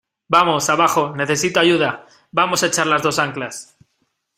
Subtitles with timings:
[0.27, 3.77] ¡vamos, abajo, necesito ayuda!¡ vamos a echar las dos anclas!